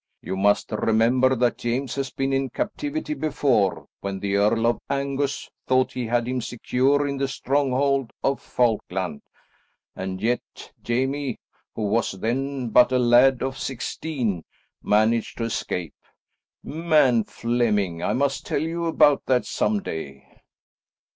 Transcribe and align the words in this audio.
You 0.23 0.35
must 0.35 0.71
remember 0.71 1.35
that 1.35 1.59
James 1.59 1.93
has 1.93 2.09
been 2.09 2.33
in 2.33 2.49
captivity 2.49 3.13
before, 3.13 3.85
when 3.99 4.19
the 4.19 4.35
Earl 4.37 4.65
of 4.65 4.79
Angus 4.89 5.47
thought 5.67 5.91
he 5.91 6.07
had 6.07 6.27
him 6.27 6.41
secure 6.41 7.05
in 7.07 7.17
the 7.17 7.27
stronghold 7.27 8.09
of 8.23 8.41
Falkland, 8.41 9.21
and 9.95 10.19
yet, 10.19 10.41
Jamie, 10.81 11.37
who 11.75 11.83
was 11.83 12.13
then 12.13 12.69
but 12.69 12.91
a 12.91 12.97
lad 12.97 13.43
of 13.43 13.59
sixteen, 13.59 14.43
managed 14.81 15.37
to 15.37 15.43
escape. 15.43 15.93
Man 16.63 17.23
Flemming, 17.23 18.01
I 18.01 18.13
must 18.13 18.43
tell 18.43 18.59
you 18.63 18.85
about 18.87 19.21
that 19.27 19.45
some 19.45 19.83
day." 19.83 20.25